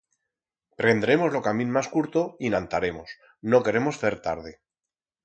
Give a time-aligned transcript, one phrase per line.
[0.79, 3.09] Prendremos lo camín mas curto y nantaremos,
[3.49, 4.51] no queremos fer tarde.